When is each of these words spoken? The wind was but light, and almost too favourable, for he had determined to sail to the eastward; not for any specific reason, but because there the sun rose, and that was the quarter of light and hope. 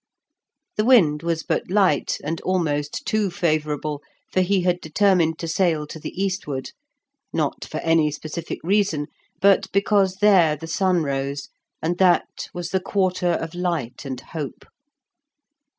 The 0.77 0.83
wind 0.83 1.21
was 1.21 1.43
but 1.43 1.69
light, 1.69 2.17
and 2.23 2.41
almost 2.41 3.05
too 3.05 3.29
favourable, 3.29 4.01
for 4.31 4.41
he 4.41 4.61
had 4.61 4.81
determined 4.81 5.37
to 5.37 5.47
sail 5.47 5.85
to 5.85 5.99
the 5.99 6.19
eastward; 6.23 6.71
not 7.31 7.65
for 7.65 7.77
any 7.81 8.09
specific 8.09 8.57
reason, 8.63 9.05
but 9.41 9.71
because 9.71 10.15
there 10.15 10.55
the 10.55 10.65
sun 10.65 11.03
rose, 11.03 11.49
and 11.83 11.99
that 11.99 12.47
was 12.51 12.69
the 12.71 12.79
quarter 12.79 13.27
of 13.33 13.53
light 13.53 14.03
and 14.03 14.19
hope. 14.21 14.65